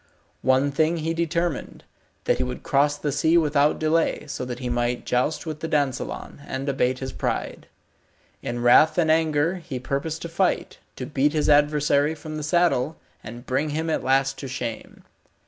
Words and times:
One 0.41 0.71
thing 0.71 0.97
he 0.97 1.13
determined, 1.13 1.83
that 2.23 2.37
he 2.39 2.43
would 2.43 2.63
cross 2.63 2.97
the 2.97 3.11
sea 3.11 3.37
without 3.37 3.77
delay, 3.77 4.25
so 4.25 4.45
that 4.45 4.57
he 4.57 4.67
might 4.67 5.05
joust 5.05 5.45
with 5.45 5.59
the 5.59 5.67
dansellon, 5.67 6.41
and 6.47 6.67
abate 6.67 6.97
his 6.97 7.11
pride. 7.11 7.67
In 8.41 8.63
wrath 8.63 8.97
and 8.97 9.11
anger 9.11 9.57
he 9.57 9.79
purposed 9.79 10.23
to 10.23 10.27
fight, 10.29 10.79
to 10.95 11.05
beat 11.05 11.33
his 11.33 11.49
adversary 11.49 12.15
from 12.15 12.35
the 12.37 12.41
saddle, 12.41 12.95
and 13.23 13.45
bring 13.45 13.69
him 13.69 13.91
at 13.91 14.03
last 14.03 14.39
to 14.39 14.47
shame. 14.47 15.03